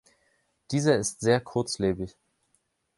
Dieser 0.71 0.97
ist 0.97 1.21
sehr 1.21 1.39
kurzlebig. 1.39 2.15